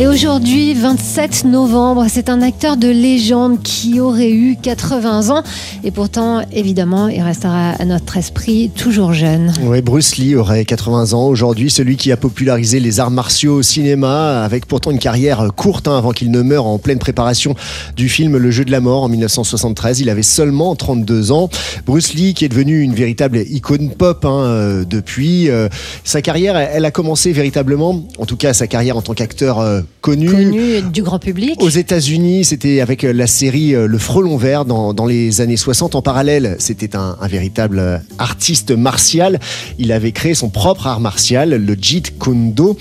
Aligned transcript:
Et 0.00 0.08
aujourd'hui, 0.08 0.74
27 0.74 1.44
novembre, 1.44 2.06
c'est 2.08 2.28
un 2.28 2.42
acteur 2.42 2.76
de 2.76 2.88
légende 2.88 3.62
qui 3.62 4.00
aurait 4.00 4.32
eu 4.32 4.56
80 4.60 5.30
ans. 5.30 5.44
Et 5.84 5.92
pourtant, 5.92 6.42
évidemment, 6.52 7.06
il 7.06 7.22
restera 7.22 7.70
à 7.70 7.84
notre 7.84 8.16
esprit 8.16 8.72
toujours 8.76 9.12
jeune. 9.12 9.52
Oui, 9.62 9.82
Bruce 9.82 10.16
Lee 10.16 10.34
aurait 10.34 10.64
80 10.64 11.12
ans 11.12 11.28
aujourd'hui, 11.28 11.70
celui 11.70 11.96
qui 11.96 12.10
a 12.10 12.16
popularisé 12.16 12.80
les 12.80 12.98
arts 12.98 13.12
martiaux 13.12 13.58
au 13.58 13.62
cinéma, 13.62 14.42
avec 14.42 14.66
pourtant 14.66 14.90
une 14.90 14.98
carrière 14.98 15.46
courte 15.54 15.86
hein, 15.86 15.96
avant 15.96 16.10
qu'il 16.10 16.32
ne 16.32 16.42
meure 16.42 16.66
en 16.66 16.78
pleine 16.78 16.98
préparation 16.98 17.54
du 17.94 18.08
film 18.08 18.36
Le 18.36 18.50
Jeu 18.50 18.64
de 18.64 18.72
la 18.72 18.80
Mort 18.80 19.04
en 19.04 19.08
1973. 19.08 20.00
Il 20.00 20.10
avait 20.10 20.22
seulement 20.22 20.74
32 20.74 21.30
ans. 21.30 21.48
Bruce 21.86 22.14
Lee, 22.14 22.34
qui 22.34 22.44
est 22.44 22.48
devenu 22.48 22.80
une 22.80 22.94
véritable 22.94 23.38
icône 23.48 23.90
pop 23.90 24.24
hein, 24.24 24.40
euh, 24.42 24.84
depuis. 24.84 25.50
Euh, 25.50 25.68
sa 26.02 26.20
carrière, 26.20 26.56
elle 26.56 26.84
a 26.84 26.90
commencé 26.90 27.30
véritablement, 27.30 28.02
en 28.18 28.26
tout 28.26 28.36
cas 28.36 28.52
sa 28.54 28.66
carrière 28.66 28.96
en 28.96 29.02
tant 29.02 29.14
qu'acteur 29.14 29.60
euh, 29.60 29.82
connu. 30.00 30.30
Connu 30.30 30.82
du 30.82 31.02
grand 31.02 31.18
public. 31.18 31.60
Aux 31.60 31.68
États-Unis, 31.68 32.44
c'était 32.44 32.80
avec 32.80 33.02
la 33.02 33.26
série 33.26 33.72
Le 33.72 33.98
Frelon 33.98 34.36
Vert 34.36 34.64
dans, 34.64 34.94
dans 34.94 35.06
les 35.06 35.40
années 35.40 35.56
60. 35.56 35.94
En 35.94 36.02
parallèle, 36.02 36.56
c'était 36.58 36.96
un, 36.96 37.16
un, 37.20 37.28
véritable 37.28 38.02
artiste 38.18 38.70
martial. 38.70 39.40
Il 39.78 39.92
avait 39.92 40.12
créé 40.12 40.34
son 40.34 40.48
propre 40.48 40.86
art 40.86 41.00
martial, 41.00 41.50
le 41.50 41.76
Jeet 41.80 42.18
Kune 42.18 42.52
Do. 42.52 42.76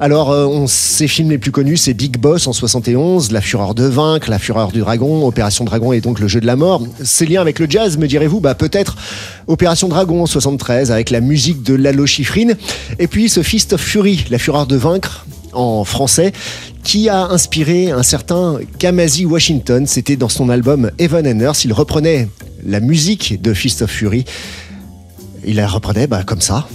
Alors, 0.00 0.28
on, 0.28 0.66
ses 0.66 1.08
films 1.08 1.30
les 1.30 1.38
plus 1.38 1.52
connus, 1.52 1.76
c'est 1.76 1.94
Big 1.94 2.18
Boss 2.18 2.46
en 2.46 2.52
71, 2.52 3.32
La 3.32 3.40
Fureur 3.40 3.74
de 3.74 3.84
vaincre, 3.84 4.30
La 4.30 4.38
Fureur 4.38 4.72
du 4.72 4.80
Dragon, 4.80 5.26
Opération 5.26 5.64
Dragon 5.64 5.92
et 5.92 6.00
donc 6.00 6.20
Le 6.20 6.28
Jeu 6.28 6.40
de 6.40 6.46
la 6.46 6.56
Mort. 6.56 6.82
Ses 7.02 7.26
liens 7.26 7.40
avec 7.40 7.58
le 7.58 7.66
jazz, 7.68 7.96
me 7.98 8.06
direz-vous 8.06 8.40
bah, 8.40 8.54
Peut-être 8.54 8.96
Opération 9.46 9.88
Dragon 9.88 10.22
en 10.22 10.26
73 10.26 10.90
avec 10.90 11.10
la 11.10 11.20
musique 11.20 11.62
de 11.62 11.74
Lalo 11.74 12.06
Schifrin. 12.06 12.54
Et 12.98 13.06
puis 13.06 13.28
ce 13.28 13.42
Fist 13.42 13.72
of 13.72 13.80
Fury, 13.80 14.24
La 14.30 14.38
Fureur 14.38 14.66
de 14.66 14.76
vaincre 14.76 15.26
en 15.56 15.84
français, 15.84 16.32
qui 16.84 17.08
a 17.08 17.24
inspiré 17.26 17.90
un 17.90 18.02
certain 18.02 18.58
Kamasi 18.78 19.26
Washington. 19.26 19.86
C'était 19.86 20.16
dans 20.16 20.28
son 20.28 20.48
album 20.50 20.90
Evan 20.98 21.26
and. 21.26 21.52
Il 21.64 21.72
reprenait 21.72 22.28
la 22.64 22.80
musique 22.80 23.40
de 23.40 23.54
Fist 23.54 23.82
of 23.82 23.90
Fury. 23.90 24.24
Il 25.44 25.56
la 25.56 25.66
reprenait 25.66 26.06
bah, 26.06 26.22
comme 26.24 26.40
ça. 26.40 26.68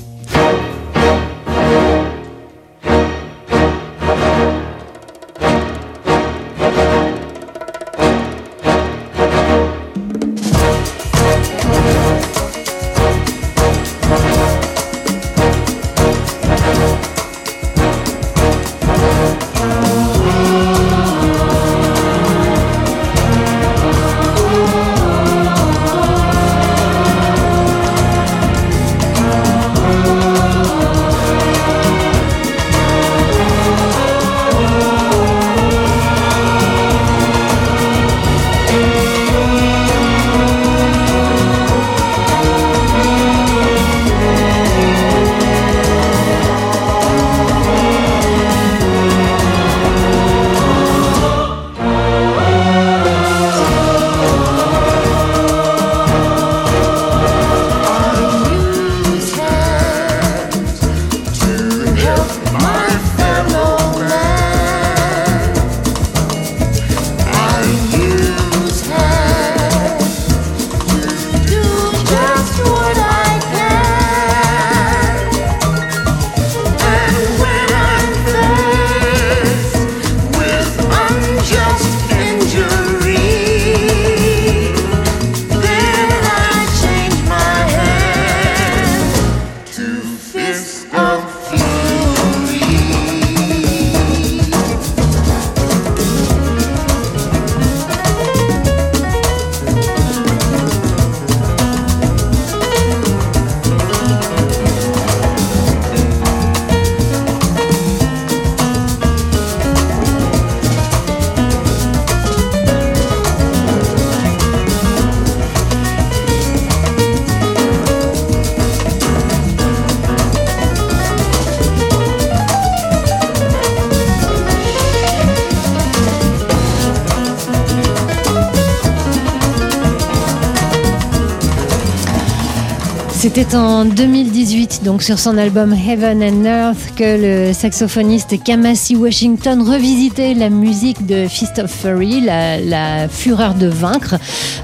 C'était 133.21 133.53
en 133.55 133.85
2018, 133.85 134.81
donc 134.83 135.03
sur 135.03 135.19
son 135.19 135.37
album 135.37 135.75
Heaven 135.75 136.23
and 136.23 136.43
Earth, 136.43 136.95
que 136.95 137.49
le 137.49 137.53
saxophoniste 137.53 138.43
Kamasi 138.43 138.95
Washington 138.95 139.61
revisitait 139.61 140.33
la 140.33 140.49
musique 140.49 141.05
de 141.05 141.27
Fist 141.27 141.59
of 141.59 141.69
Fury, 141.69 142.21
la, 142.21 143.07
fureur 143.07 143.53
de 143.53 143.67
vaincre, 143.67 144.15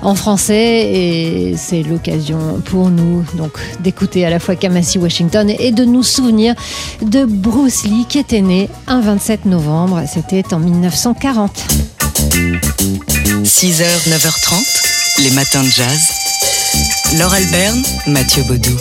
en 0.01 0.15
français. 0.15 0.89
Et 0.91 1.55
c'est 1.55 1.83
l'occasion 1.83 2.59
pour 2.65 2.89
nous 2.89 3.23
donc 3.35 3.51
d'écouter 3.81 4.25
à 4.25 4.31
la 4.31 4.39
fois 4.39 4.55
Kamasi 4.55 4.97
Washington 4.97 5.51
et 5.51 5.71
de 5.71 5.85
nous 5.85 6.01
souvenir 6.01 6.55
de 7.03 7.25
Bruce 7.25 7.83
Lee, 7.83 8.07
qui 8.09 8.17
était 8.17 8.41
né 8.41 8.71
un 8.87 9.01
27 9.01 9.45
novembre. 9.45 10.01
C'était 10.11 10.51
en 10.51 10.57
1940. 10.57 11.63
6h, 13.43 13.83
9h30, 14.09 15.21
les 15.21 15.29
matins 15.29 15.61
de 15.61 15.69
jazz. 15.69 16.16
Laure 17.15 17.33
Alberne, 17.33 17.81
Mathieu 18.07 18.43
Baudou. 18.43 18.75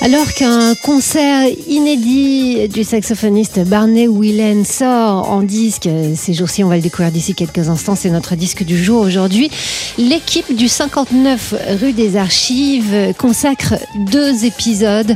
Alors 0.00 0.32
qu'un 0.32 0.74
concert 0.74 1.46
inédit 1.68 2.66
du 2.68 2.82
saxophoniste 2.82 3.60
Barney 3.60 4.08
Whelan 4.08 4.64
sort 4.64 5.30
en 5.30 5.42
disque, 5.42 5.86
ces 6.14 6.32
jours-ci, 6.32 6.64
on 6.64 6.68
va 6.68 6.76
le 6.76 6.82
découvrir 6.82 7.12
d'ici 7.12 7.34
quelques 7.34 7.68
instants, 7.68 7.94
c'est 7.94 8.08
notre 8.08 8.36
disque 8.36 8.64
du 8.64 8.82
jour 8.82 9.02
aujourd'hui. 9.02 9.50
L'équipe 9.98 10.56
du 10.56 10.66
59 10.66 11.54
rue 11.80 11.92
des 11.92 12.16
Archives 12.16 13.12
consacre 13.18 13.74
deux 14.06 14.46
épisodes 14.46 15.14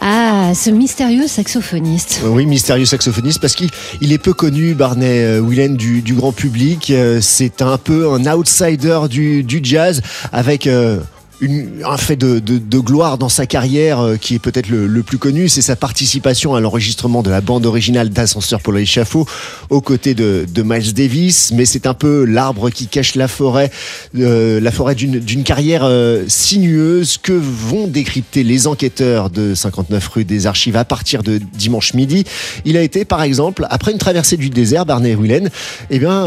à 0.00 0.52
ce 0.54 0.70
mystérieux 0.70 1.26
saxophoniste. 1.26 2.20
Oui, 2.24 2.46
mystérieux 2.46 2.86
saxophoniste 2.86 3.40
parce 3.40 3.56
qu'il 3.56 4.12
est 4.12 4.18
peu 4.18 4.32
connu, 4.34 4.74
Barney 4.74 5.40
Whelan, 5.40 5.74
du, 5.74 6.00
du 6.00 6.14
grand 6.14 6.32
public. 6.32 6.92
C'est 7.20 7.60
un 7.60 7.78
peu 7.78 8.12
un 8.12 8.24
outsider 8.32 9.00
du, 9.10 9.42
du 9.42 9.60
jazz 9.64 10.00
avec... 10.32 10.68
Euh, 10.68 11.00
un 11.42 11.96
fait 11.96 12.16
de, 12.16 12.78
gloire 12.78 13.18
dans 13.18 13.28
sa 13.28 13.46
carrière 13.46 14.00
euh, 14.00 14.16
qui 14.16 14.34
est 14.34 14.38
peut-être 14.38 14.68
le, 14.68 15.02
plus 15.02 15.18
connu, 15.18 15.48
c'est 15.48 15.62
sa 15.62 15.76
participation 15.76 16.54
à 16.54 16.60
l'enregistrement 16.60 17.22
de 17.22 17.30
la 17.30 17.40
bande 17.40 17.66
originale 17.66 18.10
d'Ascenseur 18.10 18.60
pour 18.60 18.72
l'échafaud 18.72 19.26
aux 19.70 19.80
côtés 19.80 20.14
de, 20.14 20.46
de, 20.52 20.62
Miles 20.62 20.94
Davis. 20.94 21.52
Mais 21.54 21.64
c'est 21.64 21.86
un 21.86 21.94
peu 21.94 22.24
l'arbre 22.24 22.70
qui 22.70 22.86
cache 22.86 23.14
la 23.14 23.28
forêt, 23.28 23.70
euh, 24.18 24.60
la 24.60 24.70
forêt 24.70 24.94
d'une 24.94 25.44
carrière 25.44 25.82
euh, 25.84 26.24
sinueuse 26.28 27.18
que 27.18 27.32
vont 27.32 27.86
décrypter 27.86 28.42
les 28.42 28.66
enquêteurs 28.66 29.30
de 29.30 29.54
59 29.54 30.08
rue 30.08 30.24
des 30.24 30.46
Archives 30.46 30.76
à 30.76 30.84
partir 30.84 31.22
de 31.22 31.38
dimanche 31.38 31.94
midi? 31.94 32.24
Il 32.64 32.76
a 32.76 32.82
été, 32.82 33.04
par 33.04 33.22
exemple, 33.22 33.66
après 33.70 33.92
une 33.92 33.98
traversée 33.98 34.36
du 34.36 34.50
désert, 34.50 34.86
Barney 34.86 35.14
Whelan, 35.14 35.48
eh 35.90 35.98
bien, 35.98 36.26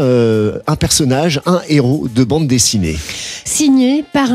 un 0.66 0.76
personnage, 0.76 1.40
un 1.46 1.60
héros 1.68 2.08
de 2.12 2.24
bande 2.24 2.46
dessinée. 2.46 2.96
Signé 3.44 4.04
par 4.12 4.30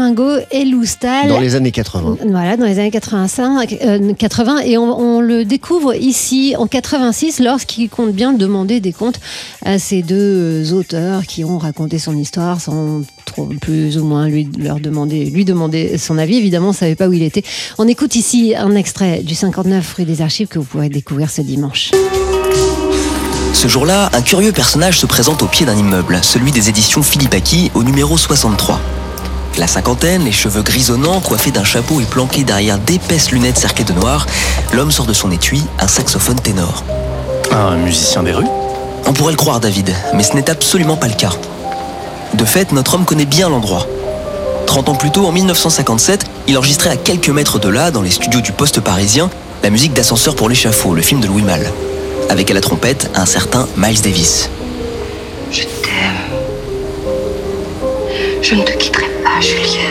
et 0.51 0.64
Eloustal. 0.65 1.29
Dans 1.29 1.39
les 1.39 1.55
années 1.55 1.71
80. 1.71 2.17
Voilà, 2.29 2.57
dans 2.57 2.65
les 2.65 2.79
années 2.79 2.91
85, 2.91 4.15
80. 4.17 4.59
Et 4.59 4.77
on, 4.77 4.99
on, 4.99 5.21
le 5.21 5.45
découvre 5.45 5.95
ici 5.95 6.55
en 6.57 6.67
86 6.67 7.39
lorsqu'il 7.39 7.89
compte 7.89 8.13
bien 8.13 8.33
demander 8.33 8.79
des 8.79 8.93
comptes 8.93 9.19
à 9.63 9.79
ces 9.79 10.01
deux 10.01 10.73
auteurs 10.73 11.25
qui 11.25 11.43
ont 11.43 11.57
raconté 11.57 11.99
son 11.99 12.17
histoire 12.17 12.59
sans 12.61 13.01
trop, 13.25 13.45
plus 13.61 13.97
ou 13.97 14.05
moins 14.05 14.27
lui, 14.27 14.49
leur 14.57 14.79
demander, 14.79 15.25
lui 15.25 15.45
demander 15.45 15.97
son 15.97 16.17
avis. 16.17 16.37
Évidemment, 16.37 16.67
on 16.67 16.71
ne 16.71 16.75
savait 16.75 16.95
pas 16.95 17.07
où 17.07 17.13
il 17.13 17.23
était. 17.23 17.43
On 17.77 17.87
écoute 17.87 18.15
ici 18.15 18.55
un 18.57 18.75
extrait 18.75 19.21
du 19.23 19.35
59 19.35 19.93
rue 19.93 20.05
des 20.05 20.21
Archives 20.21 20.47
que 20.47 20.59
vous 20.59 20.65
pourrez 20.65 20.89
découvrir 20.89 21.29
ce 21.29 21.41
dimanche. 21.41 21.91
Ce 23.53 23.67
jour-là, 23.67 24.09
un 24.13 24.21
curieux 24.21 24.51
personnage 24.51 24.99
se 24.99 25.05
présente 25.05 25.41
au 25.41 25.47
pied 25.47 25.65
d'un 25.65 25.75
immeuble, 25.75 26.19
celui 26.21 26.51
des 26.51 26.69
éditions 26.69 27.01
Philippe 27.03 27.33
Aki, 27.33 27.71
au 27.73 27.83
numéro 27.83 28.17
63. 28.17 28.81
La 29.57 29.67
cinquantaine, 29.67 30.25
les 30.25 30.31
cheveux 30.31 30.61
grisonnants, 30.61 31.21
coiffés 31.21 31.51
d'un 31.51 31.63
chapeau 31.63 32.01
et 32.01 32.05
planqués 32.05 32.43
derrière 32.43 32.77
d'épaisses 32.77 33.31
lunettes 33.31 33.57
cerclées 33.57 33.85
de 33.85 33.93
noir, 33.93 34.25
l'homme 34.73 34.91
sort 34.91 35.05
de 35.05 35.13
son 35.13 35.31
étui 35.31 35.63
un 35.79 35.87
saxophone 35.87 36.39
ténor. 36.39 36.83
Un 37.51 37.77
musicien 37.77 38.23
des 38.23 38.33
rues? 38.33 38.47
On 39.05 39.13
pourrait 39.13 39.31
le 39.31 39.37
croire, 39.37 39.59
David, 39.59 39.93
mais 40.13 40.23
ce 40.23 40.33
n'est 40.33 40.49
absolument 40.49 40.97
pas 40.97 41.07
le 41.07 41.13
cas. 41.13 41.33
De 42.33 42.45
fait, 42.45 42.71
notre 42.71 42.95
homme 42.95 43.05
connaît 43.05 43.25
bien 43.25 43.49
l'endroit. 43.49 43.87
30 44.67 44.89
ans 44.89 44.95
plus 44.95 45.11
tôt, 45.11 45.25
en 45.25 45.31
1957, 45.31 46.25
il 46.47 46.57
enregistrait 46.57 46.89
à 46.89 46.97
quelques 46.97 47.29
mètres 47.29 47.59
de 47.59 47.69
là, 47.69 47.91
dans 47.91 48.01
les 48.01 48.11
studios 48.11 48.41
du 48.41 48.51
Poste 48.51 48.81
parisien, 48.81 49.29
la 49.63 49.69
musique 49.69 49.93
d'Ascenseur 49.93 50.35
pour 50.35 50.49
l'échafaud, 50.49 50.93
le 50.93 51.01
film 51.01 51.21
de 51.21 51.27
Louis 51.27 51.43
Malle 51.43 51.71
avec 52.29 52.51
à 52.51 52.53
la 52.53 52.61
trompette 52.61 53.09
un 53.15 53.25
certain 53.25 53.67
Miles 53.77 54.01
Davis. 54.01 54.49
Je 55.51 55.63
t'aime. 55.63 56.24
Je 58.47 58.53
ne 58.53 58.61
te 58.61 58.73
quitterai 58.73 59.07
pas, 59.23 59.41
Julien. 59.41 59.89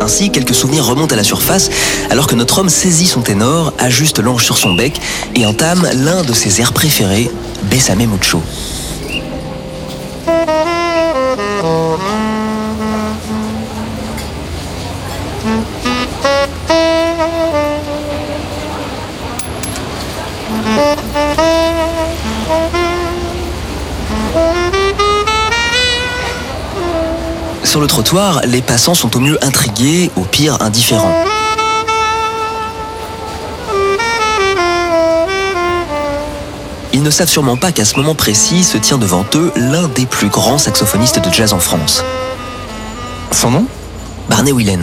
Ainsi, 0.00 0.30
quelques 0.30 0.54
souvenirs 0.54 0.86
remontent 0.86 1.12
à 1.12 1.16
la 1.16 1.22
surface 1.22 1.68
alors 2.08 2.26
que 2.26 2.34
notre 2.34 2.58
homme 2.60 2.70
saisit 2.70 3.06
son 3.06 3.20
ténor, 3.20 3.74
ajuste 3.78 4.20
l'ange 4.20 4.42
sur 4.42 4.56
son 4.56 4.72
bec 4.72 4.98
et 5.34 5.44
entame 5.44 5.86
l'un 5.92 6.22
de 6.22 6.32
ses 6.32 6.62
airs 6.62 6.72
préférés, 6.72 7.30
Bessame 7.64 8.06
Mucho. 8.06 8.42
Trottoir, 28.02 28.40
les 28.46 28.62
passants 28.62 28.94
sont 28.94 29.14
au 29.14 29.20
mieux 29.20 29.36
intrigués, 29.44 30.10
au 30.16 30.22
pire 30.22 30.62
indifférents. 30.62 31.14
Ils 36.94 37.02
ne 37.02 37.10
savent 37.10 37.28
sûrement 37.28 37.58
pas 37.58 37.72
qu'à 37.72 37.84
ce 37.84 37.96
moment 37.96 38.14
précis 38.14 38.64
se 38.64 38.78
tient 38.78 38.96
devant 38.96 39.26
eux 39.34 39.52
l'un 39.54 39.86
des 39.88 40.06
plus 40.06 40.28
grands 40.28 40.56
saxophonistes 40.56 41.22
de 41.22 41.30
jazz 41.30 41.52
en 41.52 41.58
France. 41.58 42.02
Son 43.32 43.50
nom? 43.50 43.66
Barney 44.30 44.52
Whelan. 44.52 44.80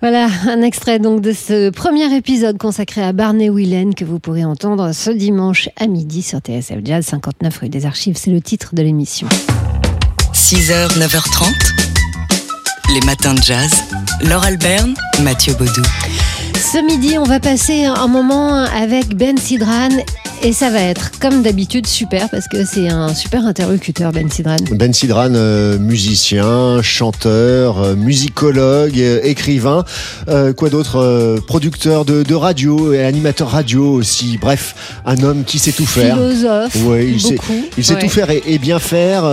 Voilà, 0.00 0.28
un 0.48 0.62
extrait 0.62 1.00
donc 1.00 1.20
de 1.20 1.32
ce 1.32 1.70
premier 1.70 2.14
épisode 2.14 2.56
consacré 2.56 3.02
à 3.02 3.12
Barney 3.12 3.50
Whelan 3.50 3.90
que 3.96 4.04
vous 4.04 4.20
pourrez 4.20 4.44
entendre 4.44 4.92
ce 4.92 5.10
dimanche 5.10 5.68
à 5.76 5.88
midi 5.88 6.22
sur 6.22 6.38
TSF 6.38 6.78
Jazz 6.84 7.04
59 7.04 7.58
rue 7.58 7.68
des 7.68 7.84
Archives. 7.84 8.16
C'est 8.16 8.30
le 8.30 8.40
titre 8.40 8.76
de 8.76 8.82
l'émission. 8.82 9.26
6h, 10.40 10.98
9h30, 10.98 11.52
les 12.94 13.00
matins 13.02 13.34
de 13.34 13.42
jazz. 13.42 13.70
Laure 14.22 14.42
Alberne, 14.42 14.94
Mathieu 15.20 15.52
Baudou. 15.52 15.82
Ce 16.54 16.78
midi, 16.84 17.18
on 17.18 17.24
va 17.24 17.38
passer 17.38 17.84
un 17.84 18.06
moment 18.08 18.64
avec 18.64 19.14
Ben 19.14 19.36
Sidran 19.36 19.90
et 20.42 20.52
ça 20.52 20.70
va 20.70 20.80
être, 20.80 21.10
comme 21.20 21.42
d'habitude, 21.42 21.86
super 21.86 22.28
parce 22.30 22.48
que 22.48 22.64
c'est 22.64 22.88
un 22.88 23.14
super 23.14 23.44
interlocuteur, 23.46 24.12
Ben 24.12 24.30
Sidran. 24.30 24.56
Ben 24.72 24.92
Sidran, 24.92 25.34
euh, 25.34 25.78
musicien, 25.78 26.80
chanteur, 26.82 27.78
euh, 27.82 27.94
musicologue, 27.96 28.98
euh, 28.98 29.20
écrivain, 29.22 29.84
euh, 30.28 30.52
quoi 30.52 30.70
d'autre 30.70 31.40
Producteur 31.46 32.04
de, 32.04 32.22
de, 32.22 32.34
radio 32.34 32.92
et 32.92 33.02
animateur 33.04 33.50
radio 33.50 33.92
aussi. 33.92 34.38
Bref, 34.40 35.00
un 35.04 35.22
homme 35.22 35.44
qui 35.44 35.58
sait 35.58 35.72
tout 35.72 35.86
faire. 35.86 36.16
Philosophe. 36.16 36.76
Ouais, 36.86 37.06
il 37.06 37.22
beaucoup. 37.22 37.46
sait, 37.52 37.70
il 37.76 37.84
sait 37.84 37.94
Ouais. 37.94 38.00
tout 38.00 38.08
faire 38.08 38.30
et, 38.30 38.42
et 38.46 38.58
bien 38.58 38.78
faire. 38.78 39.24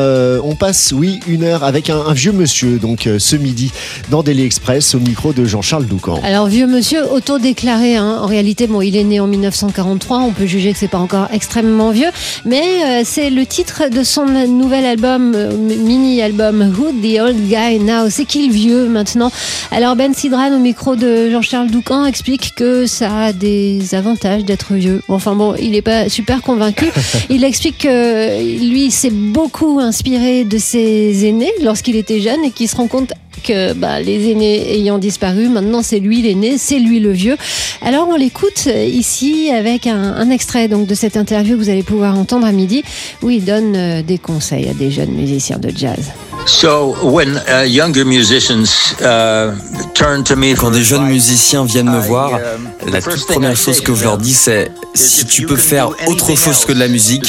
On 0.43 0.55
passe, 0.55 0.91
oui, 0.95 1.19
une 1.27 1.43
heure 1.43 1.63
avec 1.63 1.89
un, 1.89 1.99
un 1.99 2.13
vieux 2.13 2.31
monsieur, 2.33 2.79
donc 2.79 3.07
ce 3.17 3.35
midi, 3.35 3.71
dans 4.09 4.23
Daily 4.23 4.43
Express, 4.43 4.95
au 4.95 4.99
micro 4.99 5.31
de 5.31 5.45
Jean-Charles 5.45 5.85
Doucan. 5.85 6.19
Alors 6.23 6.47
vieux 6.47 6.67
monsieur 6.67 7.05
autodéclaré, 7.11 7.95
hein. 7.95 8.17
en 8.21 8.25
réalité 8.25 8.67
bon 8.67 8.81
il 8.81 8.95
est 8.97 9.03
né 9.03 9.19
en 9.19 9.27
1943, 9.27 10.17
on 10.19 10.31
peut 10.31 10.45
juger 10.45 10.73
que 10.73 10.79
c'est 10.79 10.87
pas 10.87 10.96
encore 10.97 11.27
extrêmement 11.31 11.91
vieux, 11.91 12.09
mais 12.45 12.63
euh, 12.83 13.01
c'est 13.05 13.29
le 13.29 13.45
titre 13.45 13.89
de 13.89 14.03
son 14.03 14.25
nouvel 14.25 14.85
album, 14.85 15.33
euh, 15.35 15.55
mini 15.55 16.21
album 16.21 16.73
Who 16.77 16.91
the 16.91 17.19
Old 17.19 17.47
Guy 17.47 17.79
Now, 17.79 18.09
c'est 18.09 18.25
qui 18.25 18.47
le 18.47 18.53
vieux 18.53 18.87
maintenant? 18.87 19.31
Alors 19.71 19.95
Ben 19.95 20.13
Sidran 20.13 20.53
au 20.53 20.59
micro 20.59 20.95
de 20.95 21.29
Jean-Charles 21.29 21.69
Doucan 21.69 22.05
explique 22.05 22.53
que 22.55 22.85
ça 22.85 23.25
a 23.25 23.33
des 23.33 23.95
avantages 23.95 24.45
d'être 24.45 24.73
vieux. 24.73 25.01
Enfin 25.07 25.35
bon, 25.35 25.55
il 25.59 25.75
est 25.75 25.81
pas 25.81 26.09
super 26.09 26.41
convaincu. 26.41 26.91
il 27.29 27.43
explique 27.43 27.79
que 27.79 28.67
lui 28.69 28.91
s'est 28.91 29.11
beaucoup 29.11 29.79
inspiré 29.79 30.43
de 30.43 30.57
ses 30.57 31.25
aînés 31.25 31.51
lorsqu'il 31.61 31.95
était 31.95 32.19
jeune 32.19 32.43
et 32.43 32.51
qu'il 32.51 32.67
se 32.67 32.75
rend 32.75 32.87
compte 32.87 33.13
que 33.43 33.73
bah, 33.73 33.99
les 33.99 34.31
aînés 34.31 34.73
ayant 34.77 34.97
disparu, 34.97 35.47
maintenant 35.49 35.81
c'est 35.81 35.99
lui 35.99 36.21
l'aîné, 36.21 36.57
c'est 36.57 36.79
lui 36.79 36.99
le 36.99 37.11
vieux. 37.11 37.37
Alors 37.81 38.07
on 38.09 38.15
l'écoute 38.15 38.65
ici 38.65 39.51
avec 39.51 39.87
un, 39.87 40.15
un 40.15 40.29
extrait 40.29 40.67
donc 40.67 40.86
de 40.87 40.95
cette 40.95 41.17
interview 41.17 41.57
que 41.57 41.63
vous 41.63 41.69
allez 41.69 41.83
pouvoir 41.83 42.17
entendre 42.17 42.47
à 42.47 42.51
midi 42.51 42.83
où 43.21 43.29
il 43.29 43.43
donne 43.45 43.75
euh, 43.75 44.01
des 44.01 44.17
conseils 44.17 44.69
à 44.69 44.73
des 44.73 44.89
jeunes 44.89 45.11
musiciens 45.11 45.59
de 45.59 45.71
jazz. 45.75 46.11
So 46.45 46.95
when 47.03 47.41
uh, 47.49 47.65
younger 47.67 48.05
musicians 48.05 48.95
uh, 49.01 49.51
turn 49.93 50.23
to 50.23 50.37
me 50.37 50.55
Quand 50.55 50.71
des 50.71 50.83
jeunes 50.83 51.05
musiciens 51.07 51.65
viennent 51.65 51.89
me 51.89 51.99
voir, 51.99 52.35
um, 52.35 52.69
la 52.89 52.99
the 52.99 53.03
first 53.03 53.17
toute 53.17 53.27
thing 53.27 53.33
I 53.33 53.33
première 53.33 53.57
say 53.57 53.65
chose 53.65 53.81
que 53.81 53.93
je 53.93 54.03
leur 54.03 54.17
them 54.17 54.21
dis 54.21 54.33
c'est 54.33 54.71
is 54.95 54.97
si 54.97 55.21
if 55.23 55.27
tu 55.27 55.41
you 55.41 55.47
peux 55.49 55.55
can 55.55 55.61
faire 55.61 55.89
do 55.89 56.11
autre 56.11 56.35
chose 56.35 56.63
que 56.63 56.71
de 56.71 56.79
la 56.79 56.87
musique, 56.87 57.25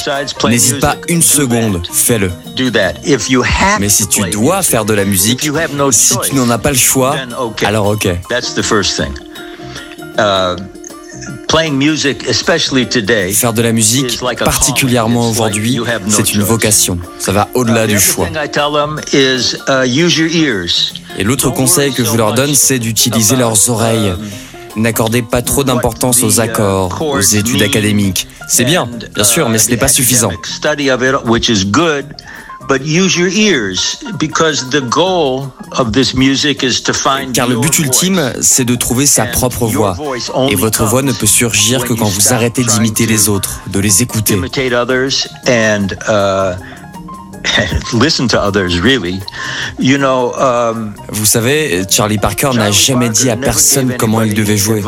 n'hésite 0.48 0.78
pas 0.78 0.94
music, 0.94 1.10
une 1.10 1.22
seconde, 1.22 1.82
fais-le. 1.92 2.30
Do 2.56 2.70
that. 2.70 2.94
If 3.04 3.28
you 3.28 3.42
have 3.42 3.80
Mais 3.80 3.88
to 3.88 3.92
si 3.94 4.06
tu 4.06 4.22
dois 4.30 4.58
music, 4.58 4.70
faire 4.70 4.84
de 4.84 4.94
la 4.94 5.04
musique, 5.04 5.40
if 5.40 5.46
you 5.46 5.56
have 5.56 5.74
no 5.74 5.90
si 5.90 6.14
choice, 6.14 6.28
tu 6.28 6.36
n'en 6.36 6.48
as 6.50 6.58
pas 6.58 6.70
le 6.70 6.76
choix, 6.76 7.16
alors 7.64 7.86
ok. 7.88 8.08
Faire 13.32 13.54
de 13.54 13.62
la 13.62 13.72
musique, 13.72 14.20
particulièrement 14.44 15.30
aujourd'hui, 15.30 15.80
c'est 16.08 16.34
une 16.34 16.42
vocation. 16.42 16.98
Ça 17.18 17.32
va 17.32 17.48
au-delà 17.54 17.86
Uh, 17.86 17.88
du 17.88 17.98
choix. 17.98 18.28
uh. 18.28 18.32
Et 21.18 21.24
l'autre 21.24 21.48
conseil 21.50 21.92
que 21.94 22.04
je 22.04 22.10
so 22.10 22.16
leur 22.16 22.34
donne, 22.34 22.54
c'est 22.54 22.78
d'utiliser 22.78 23.34
leurs 23.36 23.70
oreilles. 23.70 24.10
um, 24.10 24.18
N'accordez 24.76 25.22
pas 25.22 25.40
trop 25.42 25.64
d'importance 25.64 26.22
aux 26.22 26.38
accords, 26.40 27.00
aux 27.00 27.20
études 27.20 27.62
académiques. 27.62 28.28
C'est 28.48 28.64
bien, 28.64 28.88
bien 29.14 29.24
sûr, 29.24 29.48
mais 29.48 29.58
ce 29.58 29.70
n'est 29.70 29.76
pas 29.78 29.88
suffisant. 29.88 30.30
Study 32.68 32.98
of 32.98 33.04
it, 33.04 33.08
which 33.08 33.08
is 33.08 33.08
good, 33.08 33.08
but 33.08 33.08
use 33.08 33.16
your 33.16 33.28
ears 33.28 34.04
because 34.18 34.70
the 34.70 34.80
goal 34.80 35.52
of 35.78 35.92
this 35.92 36.14
music 36.14 36.62
is 36.62 36.82
to 36.82 36.92
find 36.92 37.34
Car 37.34 37.48
le 37.48 37.56
but 37.56 37.78
ultime, 37.78 38.32
c'est 38.40 38.64
de 38.64 38.74
trouver 38.74 39.06
sa 39.06 39.26
propre 39.26 39.66
voix. 39.66 39.96
Et 40.50 40.54
votre 40.54 40.84
voix 40.84 41.02
ne 41.02 41.12
peut 41.12 41.26
surgir 41.26 41.84
que 41.84 41.94
quand 41.94 42.08
vous 42.08 42.32
arrêtez 42.32 42.64
d'imiter 42.64 43.06
les 43.06 43.28
autres, 43.28 43.60
de 43.66 43.80
les 43.80 44.02
écouter. 44.02 44.34
imitate 44.34 44.72
others 44.72 45.28
and 45.46 45.88
uh, 46.08 46.56
listen 47.92 48.28
to 48.28 48.38
others. 48.38 48.80
Really, 48.80 49.20
you 49.78 49.98
know. 49.98 50.32
Vous 51.10 51.26
savez, 51.26 51.84
Charlie 51.90 52.18
Parker 52.18 52.50
n'a 52.54 52.70
jamais 52.70 53.08
dit 53.08 53.30
à 53.30 53.36
personne 53.36 53.94
comment 53.98 54.22
il 54.22 54.34
devait 54.34 54.56
jouer. 54.56 54.82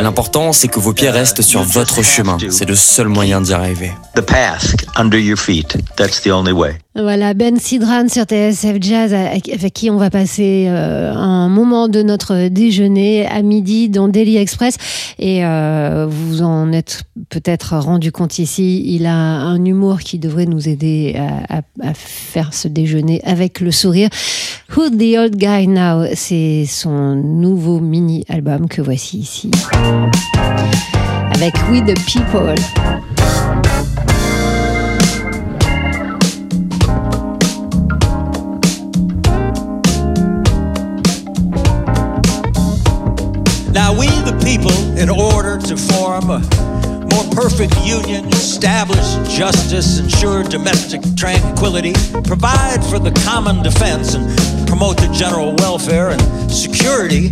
L'important, 0.00 0.52
c'est 0.52 0.68
que 0.68 0.80
vos 0.80 0.92
pieds 0.92 1.10
restent 1.10 1.42
sur 1.42 1.62
votre 1.62 2.02
chemin. 2.02 2.38
C'est 2.50 2.68
le 2.68 2.76
seul 2.76 3.08
moyen 3.08 3.40
d'y 3.40 3.52
arriver. 3.52 3.92
The 4.18 4.22
path 4.26 4.74
under 4.96 5.16
your 5.16 5.36
feet. 5.36 5.76
That's 5.96 6.22
the 6.22 6.32
only 6.32 6.50
way. 6.52 6.72
Voilà, 6.96 7.34
Ben 7.34 7.56
Sidran 7.60 8.08
sur 8.08 8.24
TSF 8.24 8.78
Jazz, 8.80 9.14
avec 9.14 9.72
qui 9.72 9.90
on 9.90 9.96
va 9.96 10.10
passer 10.10 10.64
euh, 10.66 11.12
un 11.14 11.48
moment 11.48 11.86
de 11.86 12.02
notre 12.02 12.48
déjeuner 12.48 13.26
à 13.28 13.42
midi 13.42 13.88
dans 13.88 14.08
Daily 14.08 14.36
Express. 14.38 14.76
Et 15.20 15.44
euh, 15.44 16.08
vous 16.10 16.42
en 16.42 16.72
êtes 16.72 17.04
peut-être 17.28 17.76
rendu 17.78 18.10
compte 18.10 18.40
ici, 18.40 18.82
il 18.92 19.06
a 19.06 19.14
un 19.14 19.64
humour 19.64 20.00
qui 20.00 20.18
devrait 20.18 20.46
nous 20.46 20.68
aider 20.68 21.14
à, 21.48 21.58
à- 21.58 21.94
faire 21.94 22.52
ce 22.54 22.66
déjeuner 22.66 23.20
avec 23.24 23.60
le 23.60 23.70
sourire. 23.70 24.08
Who 24.76 24.90
the 24.90 25.16
Old 25.16 25.36
Guy 25.36 25.68
Now, 25.68 26.06
c'est 26.14 26.64
son 26.66 27.14
nouveau 27.14 27.78
mini-album 27.78 28.66
que 28.66 28.82
voici 28.82 29.18
ici. 29.20 29.48
Avec 31.34 31.54
We 31.70 31.82
the 31.86 31.94
People. 32.12 32.56
Now, 43.72 43.92
we 43.92 44.06
the 44.06 44.38
people, 44.42 44.72
in 44.98 45.10
order 45.10 45.58
to 45.58 45.76
form 45.76 46.30
a 46.30 46.40
more 47.12 47.24
perfect 47.34 47.76
union, 47.84 48.26
establish 48.28 49.06
justice, 49.28 49.98
ensure 49.98 50.42
domestic 50.42 51.02
tranquility, 51.16 51.92
provide 52.24 52.82
for 52.84 52.98
the 52.98 53.12
common 53.24 53.62
defense, 53.62 54.14
and 54.14 54.26
promote 54.66 54.96
the 54.96 55.08
general 55.12 55.54
welfare 55.58 56.10
and 56.10 56.50
security, 56.50 57.28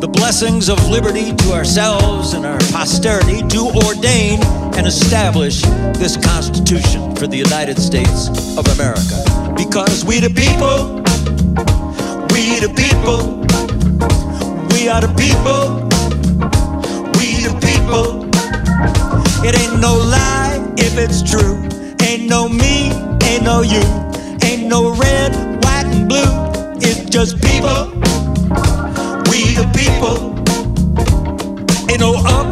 the 0.00 0.08
blessings 0.10 0.68
of 0.68 0.78
liberty 0.88 1.34
to 1.34 1.52
ourselves 1.52 2.32
and 2.32 2.46
our 2.46 2.58
posterity, 2.72 3.42
do 3.48 3.66
ordain 3.86 4.42
and 4.76 4.86
establish 4.86 5.62
this 6.00 6.16
Constitution 6.16 7.14
for 7.14 7.26
the 7.26 7.36
United 7.36 7.78
States 7.78 8.28
of 8.56 8.66
America. 8.74 9.22
Because 9.56 10.04
we 10.04 10.18
the 10.18 10.30
people, 10.30 10.96
we 12.32 12.58
the 12.58 12.72
people, 12.74 13.43
we 14.74 14.88
are 14.88 15.00
the 15.00 15.12
people, 15.14 15.86
we 17.18 17.46
the 17.46 17.54
people. 17.62 18.24
It 19.46 19.54
ain't 19.60 19.80
no 19.80 19.94
lie 19.94 20.58
if 20.76 20.98
it's 20.98 21.22
true. 21.22 21.62
Ain't 22.02 22.28
no 22.28 22.48
me, 22.48 22.90
ain't 23.22 23.44
no 23.44 23.62
you. 23.62 23.82
Ain't 24.42 24.66
no 24.66 24.94
red, 24.96 25.30
white, 25.62 25.86
and 25.86 26.08
blue. 26.08 26.32
It's 26.82 27.08
just 27.08 27.40
people. 27.40 27.86
We 29.30 29.54
the 29.54 29.66
people. 29.78 30.34
Ain't 31.90 32.00
no 32.00 32.14
up, 32.36 32.48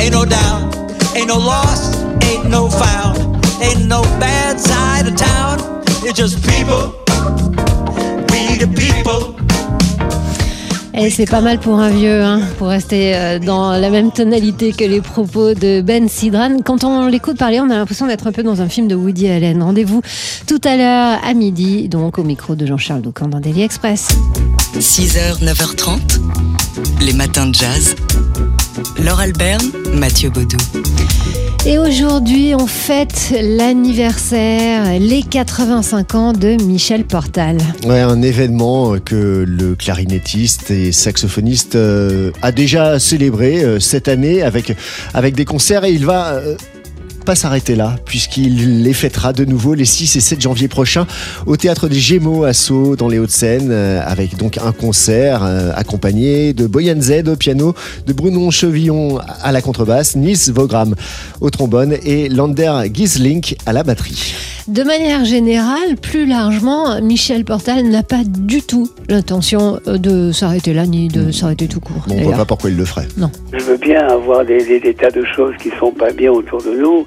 ain't 0.00 0.12
no 0.12 0.24
down. 0.24 0.70
Ain't 1.16 1.28
no 1.28 1.38
lost, 1.38 2.04
ain't 2.24 2.50
no 2.50 2.68
found. 2.68 3.16
Ain't 3.62 3.86
no 3.86 4.02
bad 4.20 4.60
side 4.60 5.06
of 5.06 5.16
town. 5.16 5.82
It's 6.04 6.18
just 6.18 6.46
people. 6.46 6.94
Et 10.96 11.10
c'est 11.10 11.26
pas 11.26 11.40
mal 11.40 11.58
pour 11.58 11.80
un 11.80 11.90
vieux, 11.90 12.22
hein, 12.22 12.40
pour 12.56 12.68
rester 12.68 13.16
euh, 13.16 13.38
dans 13.40 13.72
la 13.72 13.90
même 13.90 14.12
tonalité 14.12 14.72
que 14.72 14.84
les 14.84 15.00
propos 15.00 15.52
de 15.52 15.80
Ben 15.80 16.08
Sidran. 16.08 16.58
Quand 16.64 16.84
on 16.84 17.08
l'écoute 17.08 17.36
parler, 17.36 17.58
on 17.60 17.68
a 17.68 17.74
l'impression 17.74 18.06
d'être 18.06 18.28
un 18.28 18.32
peu 18.32 18.44
dans 18.44 18.60
un 18.60 18.68
film 18.68 18.86
de 18.86 18.94
Woody 18.94 19.28
Allen. 19.28 19.60
Rendez-vous 19.60 20.02
tout 20.46 20.60
à 20.62 20.76
l'heure 20.76 21.18
à 21.24 21.34
midi, 21.34 21.88
donc 21.88 22.18
au 22.18 22.22
micro 22.22 22.54
de 22.54 22.64
Jean-Charles 22.64 23.02
Doucan 23.02 23.26
dans 23.26 23.40
Daily 23.40 23.62
Express. 23.62 24.08
6h, 24.78 25.42
9h30, 25.42 25.98
les 27.00 27.12
matins 27.12 27.46
de 27.46 27.54
jazz. 27.54 27.96
Laure 29.02 29.20
Alberne, 29.20 29.70
Mathieu 29.94 30.30
Baudou. 30.30 30.58
Et 31.66 31.78
aujourd'hui, 31.78 32.54
on 32.54 32.66
fête 32.66 33.32
l'anniversaire, 33.40 34.98
les 35.00 35.22
85 35.22 36.14
ans 36.14 36.32
de 36.34 36.62
Michel 36.62 37.04
Portal. 37.04 37.56
Ouais, 37.86 38.00
un 38.00 38.20
événement 38.20 38.98
que 38.98 39.46
le 39.48 39.74
clarinettiste 39.74 40.70
et 40.70 40.92
saxophoniste 40.92 41.76
euh, 41.76 42.32
a 42.42 42.52
déjà 42.52 42.98
célébré 42.98 43.64
euh, 43.64 43.80
cette 43.80 44.08
année 44.08 44.42
avec, 44.42 44.76
avec 45.14 45.34
des 45.34 45.46
concerts 45.46 45.84
et 45.84 45.92
il 45.92 46.04
va 46.04 46.34
euh, 46.34 46.54
pas 47.24 47.34
s'arrêter 47.34 47.74
là, 47.74 47.96
puisqu'il 48.04 48.82
les 48.82 48.92
fêtera 48.92 49.32
de 49.32 49.44
nouveau 49.44 49.74
les 49.74 49.84
6 49.84 50.16
et 50.16 50.20
7 50.20 50.40
janvier 50.40 50.68
prochains 50.68 51.06
au 51.46 51.56
Théâtre 51.56 51.88
des 51.88 51.98
Gémeaux 51.98 52.44
à 52.44 52.52
Sceaux, 52.52 52.96
dans 52.96 53.08
les 53.08 53.18
Hauts-de-Seine, 53.18 53.68
euh, 53.70 54.00
avec 54.04 54.36
donc 54.36 54.58
un 54.58 54.72
concert 54.72 55.42
euh, 55.42 55.72
accompagné 55.74 56.52
de 56.52 56.66
Boyan 56.66 57.00
Z 57.00 57.28
au 57.28 57.36
piano, 57.36 57.74
de 58.06 58.12
Bruno 58.12 58.50
Chevillon 58.50 59.18
à 59.42 59.52
la 59.52 59.62
contrebasse, 59.62 60.16
Nils 60.16 60.52
Vogram 60.52 60.94
au 61.40 61.50
trombone 61.50 61.94
et 62.04 62.28
Lander 62.28 62.72
Gislink 62.92 63.56
à 63.66 63.72
la 63.72 63.82
batterie. 63.82 64.34
De 64.68 64.82
manière 64.82 65.24
générale, 65.26 65.96
plus 66.00 66.24
largement, 66.26 66.98
Michel 67.02 67.44
Portal 67.44 67.84
n'a 67.86 68.02
pas 68.02 68.22
du 68.26 68.62
tout 68.62 68.88
l'intention 69.10 69.78
de 69.86 70.32
s'arrêter 70.32 70.72
là, 70.72 70.86
ni 70.86 71.08
de 71.08 71.30
s'arrêter 71.32 71.68
tout 71.68 71.80
court. 71.80 72.04
Bon, 72.06 72.14
on 72.14 72.14
voit 72.14 72.22
d'ailleurs. 72.24 72.38
pas 72.38 72.44
pourquoi 72.46 72.70
il 72.70 72.76
le 72.76 72.84
ferait. 72.86 73.06
Je 73.52 73.62
veux 73.62 73.76
bien 73.76 74.06
avoir 74.08 74.44
des, 74.44 74.64
des- 74.64 74.80
des 74.80 74.94
tas 74.94 75.10
de 75.10 75.22
choses 75.36 75.54
qui 75.62 75.68
sont 75.78 75.92
pas 75.92 76.12
bien 76.12 76.30
autour 76.30 76.62
de 76.62 76.70
nous, 76.80 77.06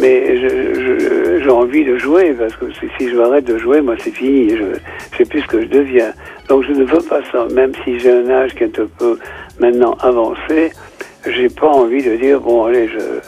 mais 0.00 1.40
j'ai 1.42 1.50
envie 1.50 1.84
de 1.84 1.96
jouer 1.96 2.34
parce 2.38 2.54
que 2.56 2.66
si, 2.98 3.08
je 3.08 3.16
m'arrête 3.16 3.44
de 3.44 3.58
jouer, 3.58 3.80
moi 3.80 3.94
c'est 3.98 4.10
fini. 4.10 4.50
Je 4.50 4.64
je 5.12 5.18
sais 5.18 5.24
plus 5.24 5.42
ce 5.42 5.46
que 5.46 5.60
je 5.62 5.66
deviens. 5.66 6.12
Donc 6.48 6.64
je 6.64 6.72
ne 6.72 6.84
veux 6.84 7.00
pas 7.00 7.20
ça. 7.30 7.46
Même 7.54 7.72
si 7.84 7.98
j'ai 8.00 8.10
un 8.10 8.28
âge 8.28 8.54
qui 8.54 8.64
est 8.64 8.78
un 8.78 8.88
peu 8.98 9.18
maintenant 9.60 9.96
avancé, 10.00 10.72
j'ai 11.26 11.48
pas 11.48 11.68
envie 11.68 12.02
de 12.02 12.16
dire 12.16 12.40
bon 12.40 12.64
allez 12.64 12.88
je 12.88 13.20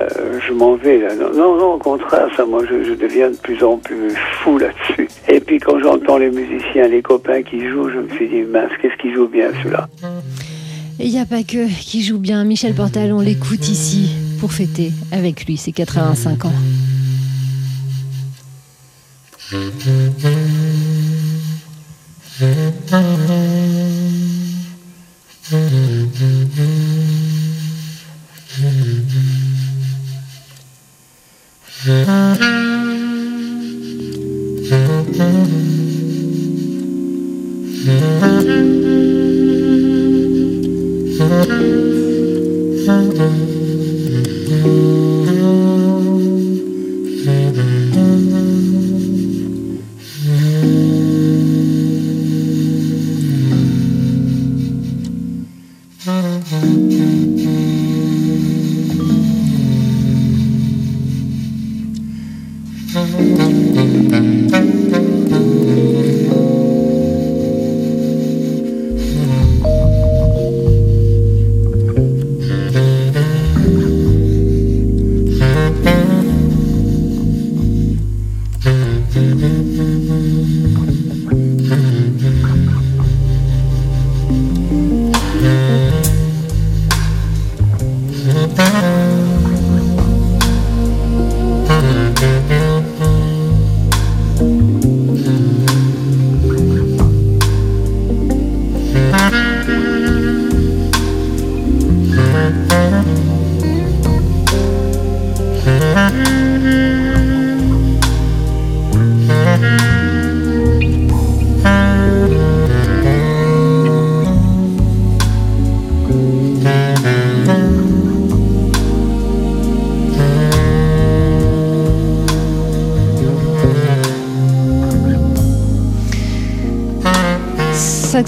euh, 0.00 0.40
je 0.46 0.52
m'en 0.52 0.74
vais 0.74 0.98
là. 0.98 1.14
Non, 1.14 1.32
non, 1.32 1.56
non, 1.56 1.74
au 1.74 1.78
contraire, 1.78 2.28
ça, 2.36 2.44
moi, 2.44 2.64
je, 2.68 2.94
deviens 2.94 3.30
de 3.30 3.36
plus 3.36 3.62
en 3.62 3.76
plus 3.76 4.10
fou 4.42 4.58
là-dessus. 4.58 5.08
Et 5.28 5.38
puis 5.38 5.60
quand 5.60 5.78
j'entends 5.78 6.18
les 6.18 6.30
musiciens, 6.30 6.88
les 6.88 7.00
copains 7.00 7.42
qui 7.42 7.60
jouent, 7.60 7.88
je 7.90 7.98
me 7.98 8.08
suis 8.10 8.28
dit 8.28 8.42
mince, 8.42 8.72
qu'est-ce 8.82 9.00
qui 9.00 9.12
joue 9.12 9.28
bien 9.28 9.50
celui-là. 9.62 9.88
Il 10.98 11.10
n'y 11.10 11.20
a 11.20 11.26
pas 11.26 11.42
que 11.42 11.68
qui 11.68 12.02
joue 12.02 12.18
bien. 12.18 12.44
Michel 12.44 12.74
Portal, 12.74 13.12
on 13.12 13.20
l'écoute 13.20 13.68
ici 13.68 14.10
pour 14.44 14.52
fêter 14.52 14.92
avec 15.10 15.46
lui 15.46 15.56
ses 15.56 15.72
85 15.72 16.44
ans. 16.44 16.52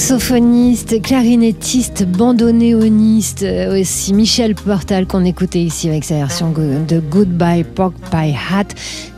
Saxophoniste, 0.06 1.02
clarinettiste, 1.02 2.04
bandonéoniste, 2.04 3.42
euh, 3.42 3.80
aussi 3.80 4.14
Michel 4.14 4.54
Portal 4.54 5.04
qu'on 5.04 5.24
écoutait 5.24 5.58
ici 5.58 5.88
avec 5.88 6.04
sa 6.04 6.14
version 6.14 6.52
de 6.52 7.00
Goodbye 7.00 7.64
Pork 7.64 7.92
Pie 8.12 8.32
Hat. 8.32 8.68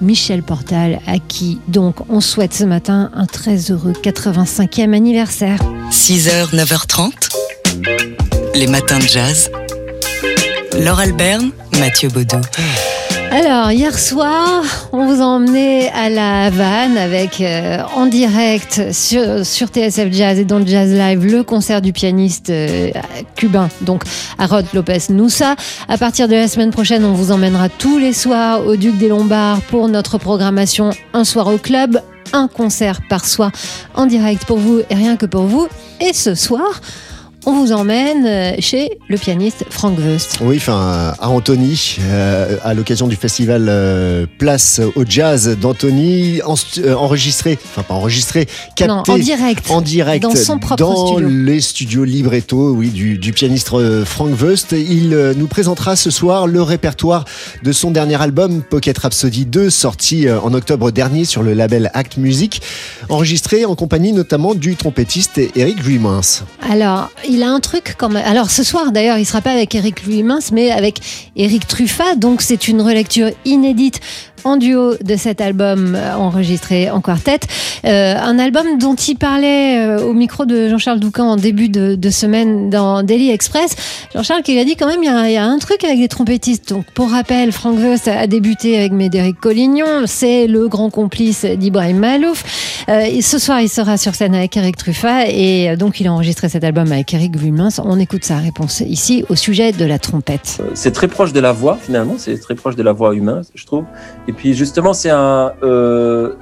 Michel 0.00 0.42
Portal 0.42 0.98
à 1.06 1.18
qui 1.18 1.58
donc 1.68 1.96
on 2.08 2.22
souhaite 2.22 2.54
ce 2.54 2.64
matin 2.64 3.10
un 3.14 3.26
très 3.26 3.70
heureux 3.70 3.92
85e 3.92 4.94
anniversaire. 4.94 5.58
6h, 5.92 6.54
9h30, 6.54 7.12
les 8.54 8.66
matins 8.66 8.98
de 8.98 9.06
jazz. 9.06 9.50
Laure 10.80 11.00
Alberne, 11.00 11.50
Mathieu 11.78 12.08
Baudou. 12.08 12.40
Alors, 13.30 13.70
hier 13.70 13.98
soir, 13.98 14.62
on 14.90 15.06
vous 15.06 15.20
a 15.20 15.24
emmené 15.26 15.90
à 15.90 16.08
la 16.08 16.44
Havane 16.44 16.96
avec 16.96 17.42
euh, 17.42 17.78
en 17.94 18.06
direct 18.06 18.90
sur, 18.92 19.44
sur, 19.44 19.68
TSF 19.68 20.10
Jazz 20.10 20.38
et 20.38 20.46
dans 20.46 20.64
Jazz 20.66 20.90
Live 20.92 21.26
le 21.26 21.42
concert 21.42 21.82
du 21.82 21.92
pianiste 21.92 22.48
euh, 22.48 22.90
cubain, 23.36 23.68
donc 23.82 24.04
Harold 24.38 24.66
Lopez 24.72 25.10
Noussa. 25.10 25.56
À 25.88 25.98
partir 25.98 26.26
de 26.26 26.34
la 26.34 26.48
semaine 26.48 26.70
prochaine, 26.70 27.04
on 27.04 27.12
vous 27.12 27.30
emmènera 27.30 27.68
tous 27.68 27.98
les 27.98 28.14
soirs 28.14 28.66
au 28.66 28.76
Duc 28.76 28.96
des 28.96 29.08
Lombards 29.08 29.60
pour 29.62 29.88
notre 29.88 30.16
programmation 30.16 30.90
Un 31.12 31.24
soir 31.24 31.48
au 31.48 31.58
club, 31.58 32.00
un 32.32 32.48
concert 32.48 33.00
par 33.10 33.26
soir 33.26 33.52
en 33.94 34.06
direct 34.06 34.46
pour 34.46 34.58
vous 34.58 34.80
et 34.88 34.94
rien 34.94 35.16
que 35.16 35.26
pour 35.26 35.42
vous. 35.42 35.68
Et 36.00 36.14
ce 36.14 36.34
soir, 36.34 36.80
on 37.46 37.52
vous 37.52 37.72
emmène 37.72 38.26
euh, 38.26 38.52
chez 38.58 38.98
le 39.08 39.16
pianiste 39.16 39.64
Frank 39.70 39.98
Wust. 39.98 40.38
Oui, 40.40 40.56
enfin 40.56 41.14
à 41.18 41.28
Antony, 41.28 41.96
euh, 42.00 42.56
à 42.64 42.74
l'occasion 42.74 43.06
du 43.06 43.16
festival 43.16 43.66
euh, 43.68 44.26
Place 44.38 44.80
au 44.96 45.04
Jazz 45.08 45.56
d'Antony, 45.60 46.40
enregistré, 46.42 47.58
enfin 47.64 47.82
pas 47.82 47.94
enregistré, 47.94 48.46
capté 48.74 49.10
en 49.10 49.18
direct, 49.18 49.70
en 49.70 49.80
direct 49.80 50.22
dans 50.22 50.34
son 50.34 50.58
propre 50.58 50.76
dans 50.76 51.06
studio. 51.14 51.28
les 51.28 51.60
studios 51.60 52.04
libretto, 52.04 52.72
oui, 52.72 52.88
du, 52.88 53.18
du 53.18 53.32
pianiste 53.32 53.70
Frank 54.04 54.30
Wust. 54.40 54.72
Il 54.72 55.10
nous 55.36 55.46
présentera 55.46 55.96
ce 55.96 56.10
soir 56.10 56.46
le 56.46 56.62
répertoire 56.62 57.24
de 57.62 57.72
son 57.72 57.90
dernier 57.90 58.20
album 58.20 58.62
Pocket 58.62 58.96
Rhapsody 58.98 59.46
2, 59.46 59.70
sorti 59.70 60.30
en 60.30 60.52
octobre 60.54 60.90
dernier 60.90 61.24
sur 61.24 61.42
le 61.42 61.54
label 61.54 61.90
Act 61.94 62.16
Music, 62.16 62.60
enregistré 63.08 63.64
en 63.64 63.74
compagnie 63.74 64.12
notamment 64.12 64.54
du 64.54 64.76
trompettiste 64.76 65.40
Eric 65.56 65.82
Vuimans. 65.82 66.42
Alors, 66.68 67.10
il 67.28 67.37
a 67.42 67.50
un 67.50 67.60
truc 67.60 67.94
comme. 67.96 68.16
Alors 68.16 68.50
ce 68.50 68.62
soir 68.62 68.92
d'ailleurs, 68.92 69.18
il 69.18 69.24
sera 69.24 69.40
pas 69.40 69.52
avec 69.52 69.74
Eric 69.74 70.04
Louis 70.06 70.22
Mince, 70.22 70.52
mais 70.52 70.70
avec 70.70 71.00
Eric 71.36 71.66
Truffat. 71.66 72.14
Donc 72.16 72.42
c'est 72.42 72.68
une 72.68 72.80
relecture 72.80 73.30
inédite 73.44 74.00
en 74.44 74.56
duo 74.56 74.94
de 75.02 75.16
cet 75.16 75.40
album 75.40 75.94
euh, 75.94 76.14
enregistré 76.14 76.90
en 76.90 77.00
quartet. 77.00 77.40
Euh, 77.84 78.14
un 78.16 78.38
album 78.38 78.78
dont 78.78 78.94
il 78.94 79.16
parlait 79.16 79.78
euh, 79.78 80.04
au 80.04 80.12
micro 80.12 80.46
de 80.46 80.68
Jean-Charles 80.68 81.00
Doucan 81.00 81.30
en 81.30 81.36
début 81.36 81.68
de, 81.68 82.10
semaine 82.10 82.70
dans 82.70 83.02
Daily 83.02 83.30
Express. 83.30 83.76
Jean-Charles 84.14 84.42
qui 84.42 84.58
a 84.58 84.64
dit 84.64 84.76
quand 84.76 84.86
même 84.86 85.02
il 85.02 85.32
y, 85.32 85.36
a 85.36 85.44
un 85.44 85.58
truc 85.58 85.84
avec 85.84 85.98
les 85.98 86.08
trompettistes. 86.08 86.70
Donc 86.70 86.86
pour 86.94 87.10
rappel, 87.10 87.52
Frank 87.52 87.78
West 87.78 88.08
a 88.08 88.26
débuté 88.26 88.78
avec 88.78 88.92
Médéric 88.92 89.38
Collignon. 89.38 90.06
C'est 90.06 90.46
le 90.46 90.68
grand 90.68 90.90
complice 90.90 91.44
d'Ibrahim 91.44 91.98
Malouf. 91.98 92.67
Euh, 92.88 93.20
ce 93.20 93.38
soir, 93.38 93.60
il 93.60 93.68
sera 93.68 93.98
sur 93.98 94.14
scène 94.14 94.34
avec 94.34 94.56
Eric 94.56 94.76
Truffat 94.78 95.26
et 95.28 95.76
donc 95.76 96.00
il 96.00 96.06
a 96.06 96.12
enregistré 96.12 96.48
cet 96.48 96.64
album 96.64 96.90
avec 96.90 97.12
Eric 97.12 97.36
Vumins. 97.36 97.68
On 97.84 97.98
écoute 97.98 98.24
sa 98.24 98.38
réponse 98.38 98.80
ici 98.80 99.26
au 99.28 99.36
sujet 99.36 99.72
de 99.72 99.84
la 99.84 99.98
trompette. 99.98 100.62
C'est 100.72 100.92
très 100.92 101.06
proche 101.06 101.34
de 101.34 101.40
la 101.40 101.52
voix 101.52 101.76
finalement. 101.78 102.14
C'est 102.16 102.38
très 102.38 102.54
proche 102.54 102.76
de 102.76 102.82
la 102.82 102.92
voix 102.92 103.14
humaine, 103.14 103.42
je 103.54 103.66
trouve. 103.66 103.84
Et 104.26 104.32
puis 104.32 104.54
justement, 104.54 104.94
c'est 104.94 105.10
un, 105.10 105.52
euh, 105.62 106.32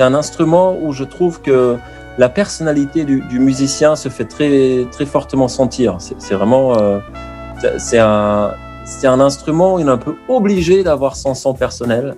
instrument 0.00 0.76
où 0.82 0.92
je 0.92 1.04
trouve 1.04 1.40
que 1.42 1.76
la 2.18 2.28
personnalité 2.28 3.04
du, 3.04 3.38
musicien 3.38 3.94
se 3.94 4.08
fait 4.08 4.24
très, 4.24 4.84
très 4.90 5.06
fortement 5.06 5.46
sentir. 5.46 5.98
C'est 6.00 6.34
vraiment, 6.34 6.76
euh, 6.76 6.98
un, 7.92 8.50
un 9.04 9.20
instrument 9.20 9.74
où 9.74 9.78
il 9.78 9.86
est 9.86 9.90
un 9.90 9.96
peu 9.96 10.16
obligé 10.28 10.82
d'avoir 10.82 11.14
son 11.14 11.34
son 11.34 11.54
personnel. 11.54 12.16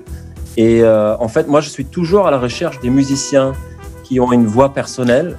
Et 0.57 0.83
euh, 0.83 1.17
en 1.19 1.29
fait, 1.29 1.49
moi, 1.49 1.61
je 1.61 1.69
suis 1.69 1.85
toujours 1.85 2.27
à 2.27 2.31
la 2.31 2.39
recherche 2.39 2.81
des 2.81 2.91
musiciens 2.91 3.53
qui 4.05 4.21
ont 4.21 4.33
une 4.33 4.47
voix 4.47 4.73
personnelle 4.73 5.37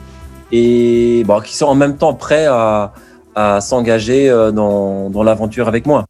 et 0.51 1.23
bon, 1.25 1.39
qui 1.41 1.55
sont 1.55 1.65
en 1.65 1.75
même 1.75 1.97
temps 1.97 2.13
prêts 2.13 2.45
à, 2.45 2.93
s'engager 3.61 4.29
euh, 4.29 4.51
dans, 4.51 5.23
l'aventure 5.23 5.67
avec 5.67 5.85
moi. 5.85 6.05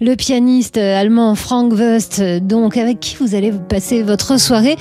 Le 0.00 0.14
pianiste 0.14 0.76
allemand 0.76 1.34
Frank 1.34 1.72
Wust, 1.72 2.22
donc 2.42 2.76
avec 2.76 3.00
qui 3.00 3.16
vous 3.16 3.34
allez 3.34 3.52
passer 3.68 4.02
votre 4.02 4.38
soirée 4.38 4.76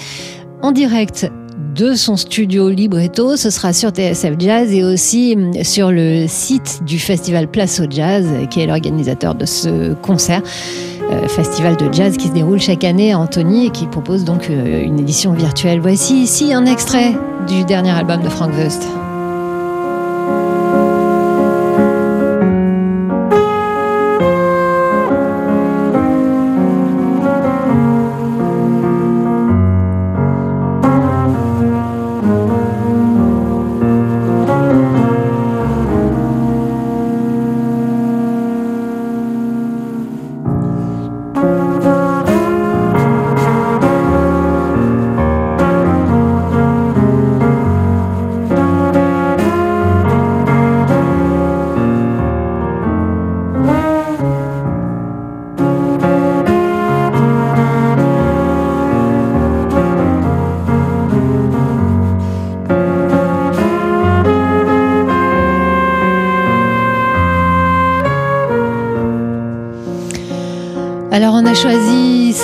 en 0.62 0.72
direct 0.72 1.32
de 1.76 1.94
son 1.94 2.18
studio 2.18 2.70
libretto. 2.70 3.36
Ce 3.36 3.50
sera 3.50 3.72
sur 3.72 3.92
TSF 3.92 4.34
Jazz 4.40 4.74
et 4.74 4.84
aussi 4.84 5.38
sur 5.64 5.92
le 5.92 6.26
site 6.28 6.82
du 6.86 7.00
festival 7.00 7.48
Place 7.48 7.80
au 7.80 7.86
Jazz, 7.90 8.26
qui 8.50 8.62
est 8.62 8.68
l'organisateur 8.68 9.36
de 9.36 9.46
ce 9.46 9.94
concert. 9.94 10.42
Euh, 11.10 11.28
festival 11.30 11.78
de 11.78 11.92
jazz 11.94 12.17
qui 12.17 12.28
se 12.28 12.34
déroule 12.34 12.60
chaque 12.60 12.84
année 12.84 13.13
à 13.13 13.20
Antony 13.20 13.67
et 13.67 13.70
qui 13.70 13.88
propose 13.88 14.26
donc 14.26 14.50
euh, 14.50 14.84
une 14.84 15.00
édition 15.00 15.32
virtuelle. 15.32 15.80
Voici 15.80 16.22
ici 16.22 16.54
un 16.54 16.65
extrait 16.65 17.15
du 17.48 17.63
dernier 17.63 17.91
album 17.91 18.22
de 18.22 18.30
Frank 18.30 18.52
Wust. 18.58 18.86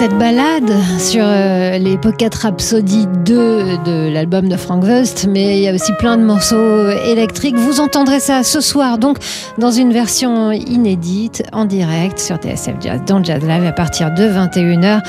Cette 0.04 0.18
balade 0.18 0.70
sur 1.00 1.24
euh, 1.26 1.78
les 1.78 1.98
Pocket 1.98 2.36
Rhapsody 2.36 3.08
2 3.24 3.78
de 3.86 4.12
l'album 4.12 4.50
de 4.50 4.58
Frank 4.58 4.84
Wust, 4.84 5.28
mais 5.30 5.58
il 5.58 5.64
y 5.64 5.70
a 5.70 5.74
aussi 5.74 5.94
plein 5.94 6.18
de 6.18 6.24
morceaux 6.24 6.90
électriques. 6.90 7.56
Vous 7.56 7.80
entendrez 7.80 8.20
ça 8.20 8.44
ce 8.44 8.60
soir, 8.60 8.98
donc 8.98 9.18
dans 9.58 9.72
une 9.72 9.94
version 9.94 10.52
inédite, 10.52 11.44
en 11.54 11.64
direct 11.64 12.20
sur 12.20 12.36
TSF 12.36 12.82
Jazz, 12.82 13.00
dans 13.08 13.24
Jazz 13.24 13.42
Live 13.44 13.64
à 13.64 13.72
partir 13.72 14.14
de 14.14 14.24
21h 14.24 15.00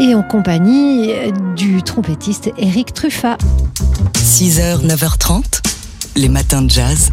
et 0.00 0.14
en 0.14 0.22
compagnie 0.22 1.12
du 1.54 1.82
trompettiste 1.82 2.50
Eric 2.56 2.94
Truffat. 2.94 3.36
6h, 4.14 4.86
9h30, 4.86 5.42
les 6.16 6.30
matins 6.30 6.62
de 6.62 6.70
jazz. 6.70 7.10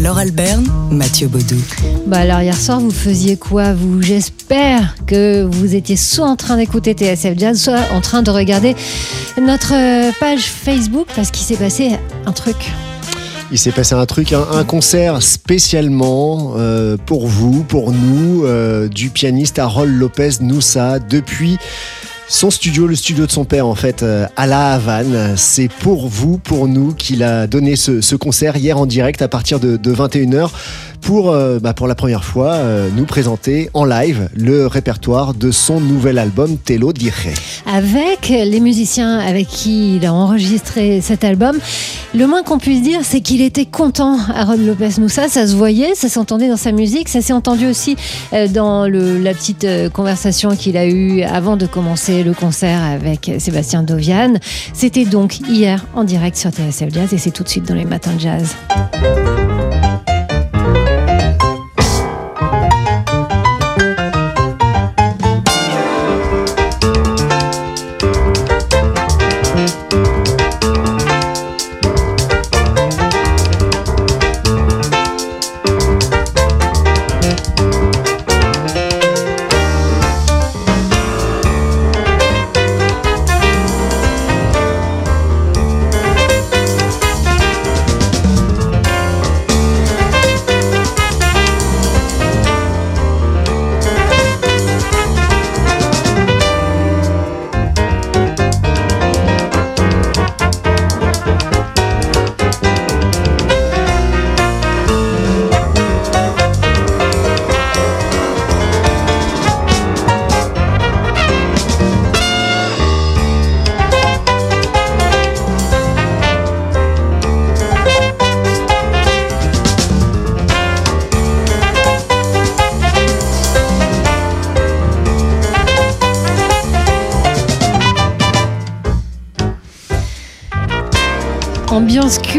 Laure 0.00 0.18
Alberne, 0.18 0.66
Mathieu 0.90 1.28
Baudou. 1.28 1.56
Bah 2.06 2.18
alors 2.18 2.40
hier 2.40 2.56
soir 2.56 2.80
vous 2.80 2.90
faisiez 2.90 3.36
quoi 3.36 3.72
vous? 3.74 4.02
J'espère 4.02 4.96
que 5.06 5.44
vous 5.44 5.74
étiez 5.74 5.96
soit 5.96 6.26
en 6.26 6.36
train 6.36 6.56
d'écouter 6.56 6.94
TSF 6.94 7.38
Jazz, 7.38 7.62
soit 7.62 7.80
en 7.92 8.00
train 8.00 8.22
de 8.22 8.30
regarder 8.30 8.74
notre 9.40 9.72
page 10.18 10.42
Facebook 10.42 11.06
parce 11.14 11.30
qu'il 11.30 11.44
s'est 11.44 11.56
passé 11.56 11.92
un 12.26 12.32
truc. 12.32 12.56
Il 13.52 13.58
s'est 13.58 13.70
passé 13.70 13.94
un 13.94 14.06
truc, 14.06 14.32
un, 14.32 14.44
un 14.52 14.64
concert 14.64 15.22
spécialement 15.22 16.54
euh, 16.56 16.96
pour 16.96 17.28
vous, 17.28 17.62
pour 17.62 17.92
nous, 17.92 18.44
euh, 18.44 18.88
du 18.88 19.10
pianiste 19.10 19.58
Harold 19.58 19.96
Lopez 19.96 20.40
Noussa 20.40 20.98
depuis 20.98 21.58
son 22.28 22.50
studio, 22.50 22.86
le 22.86 22.96
studio 22.96 23.26
de 23.26 23.30
son 23.30 23.44
père 23.44 23.66
en 23.66 23.74
fait, 23.74 24.02
euh, 24.02 24.26
à 24.36 24.46
la 24.46 24.74
Havane. 24.74 25.36
C'est 25.36 25.68
pour 25.68 26.08
vous, 26.08 26.38
pour 26.38 26.68
nous, 26.68 26.94
qu'il 26.94 27.22
a 27.22 27.46
donné 27.46 27.76
ce, 27.76 28.00
ce, 28.00 28.16
concert 28.16 28.56
hier 28.56 28.78
en 28.78 28.86
direct 28.86 29.22
à 29.22 29.28
partir 29.28 29.60
de, 29.60 29.76
de 29.76 29.94
21h 29.94 30.50
pour, 31.04 31.30
euh, 31.30 31.58
bah, 31.60 31.74
pour 31.74 31.86
la 31.86 31.94
première 31.94 32.24
fois 32.24 32.54
euh, 32.54 32.88
nous 32.96 33.04
présenter 33.04 33.68
en 33.74 33.84
live 33.84 34.30
le 34.34 34.66
répertoire 34.66 35.34
de 35.34 35.50
son 35.50 35.78
nouvel 35.78 36.18
album 36.18 36.56
Telo 36.56 36.92
Dire. 36.92 37.14
Avec 37.70 38.30
les 38.30 38.60
musiciens 38.60 39.18
avec 39.18 39.46
qui 39.46 39.96
il 39.96 40.06
a 40.06 40.12
enregistré 40.12 41.00
cet 41.02 41.22
album, 41.22 41.58
le 42.14 42.26
moins 42.26 42.42
qu'on 42.42 42.58
puisse 42.58 42.82
dire, 42.82 43.00
c'est 43.02 43.20
qu'il 43.20 43.42
était 43.42 43.66
content, 43.66 44.18
Harold 44.34 44.66
Lopez 44.66 44.98
Moussa. 44.98 45.28
Ça 45.28 45.46
se 45.46 45.54
voyait, 45.54 45.94
ça 45.94 46.08
s'entendait 46.08 46.48
dans 46.48 46.56
sa 46.56 46.72
musique, 46.72 47.08
ça 47.08 47.20
s'est 47.20 47.32
entendu 47.32 47.66
aussi 47.66 47.96
dans 48.52 48.88
le, 48.88 49.18
la 49.18 49.34
petite 49.34 49.66
conversation 49.92 50.56
qu'il 50.56 50.76
a 50.76 50.86
eue 50.86 51.22
avant 51.22 51.56
de 51.56 51.66
commencer 51.66 52.22
le 52.24 52.32
concert 52.32 52.82
avec 52.82 53.30
Sébastien 53.38 53.82
Dovian. 53.82 54.34
C'était 54.72 55.04
donc 55.04 55.40
hier 55.48 55.84
en 55.94 56.04
direct 56.04 56.36
sur 56.36 56.50
TSF 56.50 56.92
Jazz 56.92 57.12
et 57.12 57.18
c'est 57.18 57.30
tout 57.30 57.44
de 57.44 57.48
suite 57.48 57.68
dans 57.68 57.74
les 57.74 57.84
matins 57.84 58.14
de 58.14 58.20
jazz. 58.20 58.56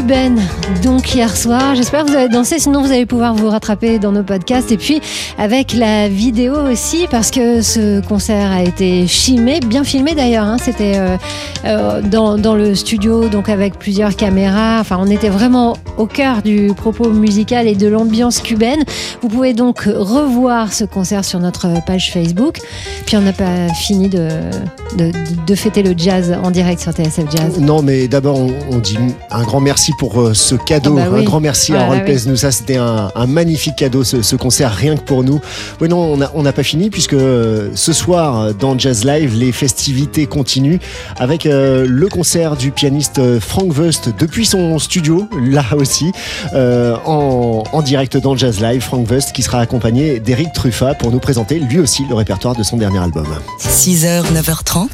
Cubaine, 0.06 0.40
donc 0.84 1.16
hier 1.16 1.36
soir. 1.36 1.74
J'espère 1.74 2.06
que 2.06 2.12
vous 2.12 2.16
avez 2.16 2.30
dansé, 2.30 2.60
sinon 2.60 2.84
vous 2.84 2.92
allez 2.92 3.08
pouvoir 3.08 3.34
vous 3.34 3.50
rattraper 3.50 3.98
dans 3.98 4.12
nos 4.12 4.22
podcasts. 4.22 4.72
Et 4.72 4.78
puis 4.78 5.02
avec 5.40 5.74
la 5.74 6.08
vidéo 6.10 6.54
aussi, 6.72 7.08
parce 7.10 7.32
que 7.32 7.64
ce 7.64 8.02
concert 8.02 8.52
a 8.52 8.62
été 8.62 9.08
filmé, 9.08 9.62
bien 9.62 9.84
filmé 9.84 10.14
d'ailleurs. 10.14 10.46
hein. 10.46 10.58
C'était 10.62 10.98
euh, 10.98 11.18
euh, 11.66 12.02
dans, 12.04 12.54
le 12.54 12.76
studio, 12.76 13.30
donc 13.30 13.50
avec 13.50 13.80
plusieurs 13.80 14.16
caméras. 14.16 14.78
Enfin, 14.80 15.00
on 15.02 15.08
était 15.08 15.30
vraiment 15.30 15.76
au 15.98 16.06
cœur 16.06 16.44
du 16.44 16.72
propos 16.78 17.10
musical 17.10 17.68
et 17.68 17.74
de 17.74 17.88
l'ambiance 17.88 18.42
cubaine. 18.42 18.84
Vous 19.24 19.28
pouvez 19.28 19.54
donc 19.56 19.90
revoir 19.92 20.72
ce 20.72 20.84
concert 20.84 21.26
sur 21.26 21.40
notre 21.40 21.84
page 21.84 22.12
Facebook. 22.12 22.60
Puis 23.08 23.18
on 23.18 23.22
n'a 23.22 23.34
pas 23.34 23.70
fini 23.74 24.08
de 24.08 25.56
fêter 25.56 25.82
le 25.82 25.96
jazz 25.98 26.38
en 26.44 26.52
direct 26.52 26.80
sur 26.80 26.92
TSF 26.92 27.26
Jazz. 27.36 27.60
Non, 27.60 27.82
mais 27.82 28.08
d'abord, 28.08 28.38
on, 28.38 28.54
on 28.70 28.78
dit 28.78 28.98
un 29.32 29.42
grand 29.42 29.62
merci 29.62 29.94
pour 29.98 30.22
euh, 30.22 30.34
ce 30.34 30.56
cadeau. 30.56 30.98
Ah 31.00 31.06
bah 31.06 31.10
oui. 31.14 31.22
Un 31.22 31.24
grand 31.24 31.40
merci 31.40 31.74
à 31.74 31.80
Ah 31.80 31.84
Harold 31.84 32.02
bah 32.02 32.06
oui. 32.10 32.16
Pez. 32.24 32.30
Nous, 32.30 32.36
ça, 32.38 32.52
c'était 32.52 32.78
un, 32.78 33.12
un 33.16 33.26
magnifique 33.28 33.76
cadeau, 33.76 34.04
ce, 34.04 34.22
ce 34.22 34.36
concert, 34.36 34.72
rien 34.72 34.96
que 34.96 35.04
pour 35.04 35.24
nous. 35.24 35.40
Oui, 35.82 35.90
non, 35.90 36.00
on 36.00 36.18
n'a 36.18 36.32
on 36.34 36.44
pas 36.52 36.64
fini, 36.64 36.90
puisque 36.90 37.14
euh, 37.14 37.70
ce 37.76 37.94
soir, 37.94 38.54
dans 38.54 38.78
Jazz 38.78 39.04
Live, 39.04 39.36
les 39.36 39.52
festivités 39.52 40.26
continuent 40.26 40.80
avec 41.18 41.46
euh, 41.46 41.86
le 41.88 42.08
concert 42.08 42.56
du 42.56 42.72
pianiste 42.72 43.40
Frank 43.40 43.78
Wust 43.78 44.10
depuis 44.18 44.46
son 44.46 44.80
studio, 44.80 45.28
là 45.42 45.66
aussi, 45.76 46.12
euh, 46.54 46.96
en, 47.06 47.64
en 47.72 47.82
direct 47.82 48.18
dans 48.18 48.36
Jazz 48.36 48.60
Live. 48.62 48.82
Frank 48.82 49.10
Wust 49.10 49.32
qui 49.34 49.44
sera 49.44 49.60
accompagné 49.60 50.20
d'Eric 50.20 50.54
Truffat 50.54 50.94
pour 50.94 51.12
nous 51.12 51.20
présenter 51.20 51.60
lui 51.60 51.80
aussi 51.80 52.04
le 52.10 52.16
répertoire 52.16 52.56
de 52.56 52.64
son 52.64 52.78
dernier 52.78 53.00
album. 53.00 53.28
6h, 53.60 54.24
9h30, 54.34 54.88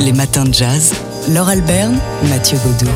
les 0.00 0.12
matins 0.12 0.44
de 0.44 0.54
jazz. 0.54 0.92
Laure 1.34 1.48
Alberne, 1.48 1.98
Mathieu 2.30 2.58
Baudou. 2.64 2.90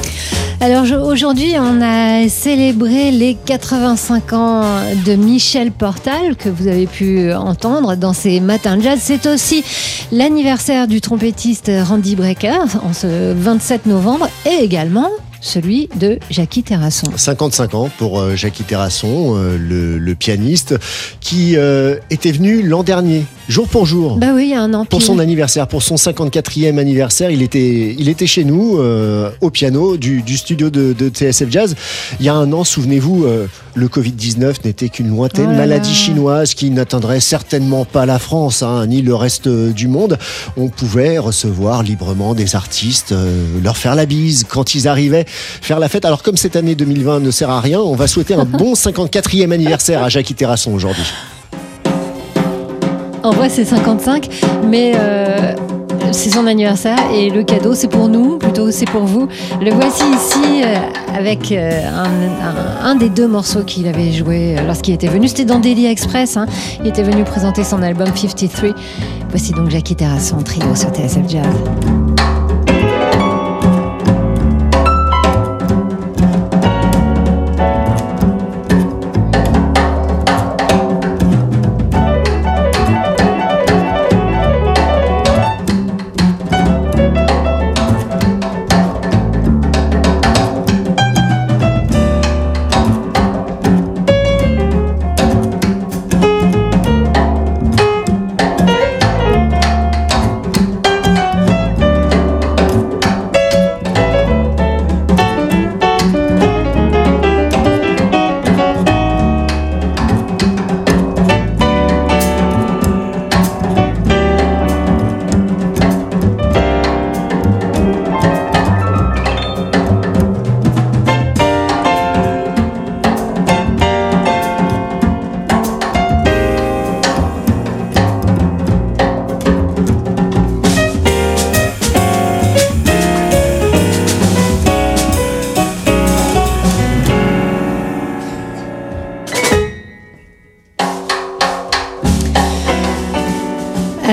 Alors 0.62 0.84
aujourd'hui, 1.08 1.54
on 1.58 1.82
a 1.82 2.28
célébré 2.28 3.10
les 3.10 3.34
85 3.34 4.32
ans 4.32 4.62
de 5.04 5.16
Michel 5.16 5.72
Portal 5.72 6.36
que 6.36 6.48
vous 6.48 6.68
avez 6.68 6.86
pu 6.86 7.32
entendre 7.32 7.96
dans 7.96 8.12
ces 8.12 8.38
matins 8.38 8.76
de 8.76 8.82
jazz. 8.82 9.00
C'est 9.02 9.26
aussi 9.26 9.64
l'anniversaire 10.12 10.86
du 10.86 11.00
trompettiste 11.00 11.68
Randy 11.82 12.14
Brecker 12.14 12.60
en 12.84 12.92
ce 12.92 13.32
27 13.32 13.86
novembre 13.86 14.28
et 14.46 14.62
également 14.62 15.10
celui 15.40 15.88
de 15.96 16.18
Jackie 16.30 16.62
Terrasson. 16.62 17.10
55 17.14 17.74
ans 17.74 17.90
pour 17.98 18.20
euh, 18.20 18.36
Jackie 18.36 18.62
Terrasson, 18.62 19.36
euh, 19.36 19.58
le, 19.58 19.98
le 19.98 20.14
pianiste, 20.14 20.76
qui 21.20 21.56
euh, 21.56 21.96
était 22.10 22.32
venu 22.32 22.62
l'an 22.62 22.84
dernier, 22.84 23.26
jour 23.48 23.68
pour 23.68 23.86
jour. 23.86 24.16
Bah 24.16 24.28
oui, 24.34 24.44
il 24.44 24.50
y 24.50 24.54
a 24.54 24.62
un 24.62 24.72
an 24.74 24.84
Pour 24.84 25.02
son 25.02 25.18
anniversaire, 25.18 25.66
pour 25.68 25.82
son 25.82 25.96
54e 25.96 26.78
anniversaire, 26.78 27.30
il 27.30 27.42
était, 27.42 27.94
il 27.98 28.08
était 28.08 28.26
chez 28.26 28.44
nous 28.44 28.78
euh, 28.78 29.30
au 29.40 29.50
piano 29.50 29.96
du, 29.96 30.22
du 30.22 30.36
studio 30.36 30.70
de, 30.70 30.92
de 30.92 31.08
TSF 31.08 31.50
Jazz. 31.50 31.74
Il 32.20 32.26
y 32.26 32.28
a 32.28 32.34
un 32.34 32.52
an, 32.52 32.64
souvenez-vous, 32.64 33.24
euh, 33.24 33.46
le 33.74 33.88
Covid-19 33.88 34.64
n'était 34.64 34.88
qu'une 34.88 35.08
lointaine 35.08 35.50
Oh 35.52 35.56
maladie 35.56 35.94
chinoise 35.94 36.54
qui 36.54 36.70
n'atteindrait 36.70 37.20
certainement 37.20 37.84
pas 37.84 38.06
la 38.06 38.18
France, 38.18 38.62
hein, 38.62 38.86
ni 38.86 39.02
le 39.02 39.14
reste 39.14 39.46
euh, 39.46 39.72
du 39.72 39.88
monde. 39.88 40.18
On 40.56 40.68
pouvait 40.68 41.18
recevoir 41.18 41.82
librement 41.82 42.34
des 42.34 42.54
artistes, 42.54 43.12
euh, 43.12 43.46
leur 43.62 43.76
faire 43.76 43.94
la 43.94 44.06
bise 44.06 44.44
quand 44.48 44.74
ils 44.74 44.88
arrivaient, 44.88 45.24
faire 45.26 45.78
la 45.78 45.88
fête. 45.88 46.04
Alors 46.04 46.22
comme 46.22 46.36
cette 46.36 46.56
année 46.56 46.74
2020 46.74 47.20
ne 47.20 47.30
sert 47.30 47.50
à 47.50 47.60
rien, 47.60 47.80
on 47.80 47.94
va 47.94 48.06
souhaiter 48.06 48.34
un 48.34 48.44
bon 48.44 48.74
54e 48.74 49.52
anniversaire 49.52 50.02
à 50.02 50.08
Jackie 50.08 50.34
Terrasson 50.34 50.72
aujourd'hui. 50.72 51.04
En 53.22 53.30
vrai, 53.30 53.48
c'est 53.48 53.64
55, 53.64 54.28
mais 54.68 54.92
euh, 54.96 55.54
c'est 56.10 56.30
son 56.30 56.46
anniversaire 56.46 56.98
et 57.14 57.30
le 57.30 57.44
cadeau, 57.44 57.74
c'est 57.74 57.86
pour 57.88 58.08
nous, 58.08 58.38
plutôt 58.38 58.70
c'est 58.72 58.86
pour 58.86 59.04
vous. 59.04 59.28
Le 59.60 59.70
voici 59.70 60.02
ici 60.12 60.62
euh, 60.64 60.74
avec 61.16 61.52
euh, 61.52 61.80
un, 62.82 62.94
des 62.96 63.08
deux 63.08 63.28
morceaux 63.28 63.62
qu'il 63.62 63.86
avait 63.86 64.10
joué 64.10 64.56
lorsqu'il 64.66 64.94
était 64.94 65.06
venu. 65.08 65.28
C'était 65.28 65.44
dans 65.44 65.60
Daily 65.60 65.86
Express. 65.86 66.36
hein. 66.36 66.46
Il 66.80 66.88
était 66.88 67.04
venu 67.04 67.22
présenter 67.24 67.62
son 67.62 67.80
album 67.82 68.08
53. 68.14 68.70
Voici 69.30 69.52
donc 69.52 69.70
Jackie 69.70 69.94
Terrasson 69.94 70.36
en 70.38 70.42
trio 70.42 70.74
sur 70.74 70.90
TSF 70.90 71.28
Jazz. 71.28 72.11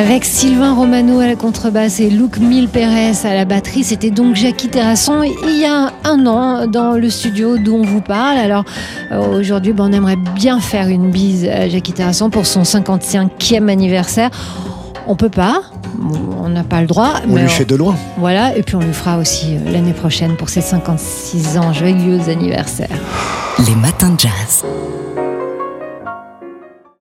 Avec 0.09 0.25
Sylvain 0.25 0.73
Romano 0.73 1.19
à 1.19 1.27
la 1.27 1.35
contrebasse 1.35 1.99
et 1.99 2.09
Luc 2.09 2.39
Mille 2.39 2.67
Pérez 2.67 3.11
à 3.25 3.35
la 3.35 3.45
batterie, 3.45 3.83
c'était 3.83 4.09
donc 4.09 4.35
Jackie 4.35 4.67
Terrasson 4.67 5.21
il 5.21 5.59
y 5.59 5.65
a 5.65 5.93
un 6.03 6.25
an 6.25 6.65
dans 6.65 6.93
le 6.93 7.11
studio 7.11 7.59
d'où 7.59 7.75
on 7.75 7.83
vous 7.83 8.01
parle. 8.01 8.39
Alors 8.39 8.63
euh, 9.11 9.37
aujourd'hui, 9.39 9.71
ben, 9.71 9.87
on 9.87 9.93
aimerait 9.93 10.15
bien 10.15 10.59
faire 10.61 10.87
une 10.87 11.11
bise 11.11 11.45
à 11.45 11.69
Jackie 11.69 11.93
Terrasson 11.93 12.31
pour 12.31 12.47
son 12.47 12.63
55e 12.63 13.69
anniversaire. 13.69 14.31
On 15.05 15.15
peut 15.15 15.29
pas, 15.29 15.61
on 16.43 16.49
n'a 16.49 16.63
pas 16.63 16.81
le 16.81 16.87
droit. 16.87 17.13
On 17.27 17.35
mais 17.35 17.43
lui 17.43 17.49
fait 17.49 17.65
de 17.65 17.75
loin. 17.75 17.95
Voilà, 18.17 18.57
et 18.57 18.63
puis 18.63 18.75
on 18.77 18.81
lui 18.81 18.93
fera 18.93 19.19
aussi 19.19 19.57
euh, 19.57 19.71
l'année 19.71 19.93
prochaine 19.93 20.37
pour 20.37 20.49
ses 20.49 20.61
56 20.61 21.59
ans. 21.59 21.71
Joyeux 21.71 22.29
anniversaire. 22.29 22.89
Les 23.59 23.75
matins 23.75 24.09
de 24.09 24.19
jazz. 24.21 24.65